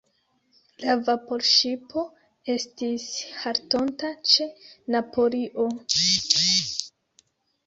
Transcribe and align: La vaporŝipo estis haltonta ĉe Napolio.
La 0.83 0.93
vaporŝipo 1.09 2.05
estis 2.53 3.05
haltonta 3.43 4.11
ĉe 4.31 4.49
Napolio. 4.97 5.69